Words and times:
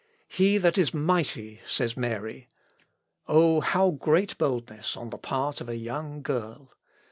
"'He 0.27 0.57
that 0.57 0.79
is 0.79 0.95
mighty,' 0.95 1.61
says 1.67 1.95
Mary. 1.95 2.47
Oh! 3.27 3.59
how 3.61 3.91
great 3.91 4.35
boldness 4.39 4.97
on 4.97 5.11
the 5.11 5.19
part 5.19 5.61
of 5.61 5.69
a 5.69 5.77
young 5.77 6.23
girl! 6.23 6.71